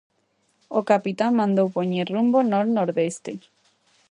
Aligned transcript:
O 0.79 0.81
capitán 0.91 1.31
mandou 1.39 1.67
poñer 1.75 2.07
rumbo 2.15 2.39
nor-nordeste. 2.51 3.31